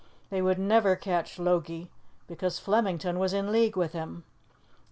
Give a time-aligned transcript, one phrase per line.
[0.31, 1.91] They would never catch Logie,
[2.25, 4.23] because Flemington was in league with him.